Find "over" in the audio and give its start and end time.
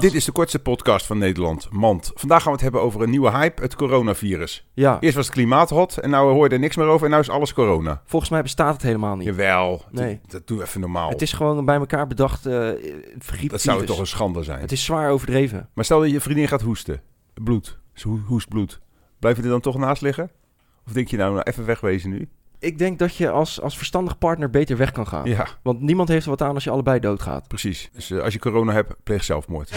2.82-3.02, 6.86-7.04